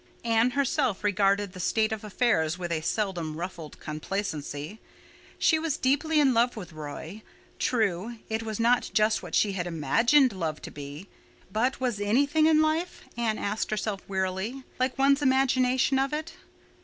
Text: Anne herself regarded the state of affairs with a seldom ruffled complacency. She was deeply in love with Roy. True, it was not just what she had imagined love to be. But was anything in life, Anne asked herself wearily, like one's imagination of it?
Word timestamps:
Anne 0.23 0.49
herself 0.57 1.03
regarded 1.03 1.53
the 1.53 1.59
state 1.59 1.91
of 1.91 2.03
affairs 2.03 2.57
with 2.57 2.71
a 2.71 2.81
seldom 2.81 3.37
ruffled 3.37 3.79
complacency. 3.79 4.79
She 5.37 5.59
was 5.59 5.77
deeply 5.77 6.19
in 6.19 6.33
love 6.33 6.57
with 6.57 6.73
Roy. 6.73 7.21
True, 7.59 8.15
it 8.27 8.41
was 8.41 8.59
not 8.59 8.89
just 8.95 9.21
what 9.21 9.35
she 9.35 9.51
had 9.51 9.67
imagined 9.67 10.33
love 10.33 10.59
to 10.63 10.71
be. 10.71 11.07
But 11.51 11.79
was 11.79 12.01
anything 12.01 12.47
in 12.47 12.63
life, 12.63 13.03
Anne 13.15 13.37
asked 13.37 13.69
herself 13.69 14.01
wearily, 14.07 14.63
like 14.79 14.97
one's 14.97 15.21
imagination 15.21 15.99
of 15.99 16.13
it? 16.13 16.33